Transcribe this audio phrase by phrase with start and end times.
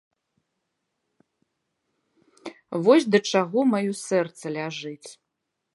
[2.85, 5.09] Вось да чаго маё сэрца ляжыць.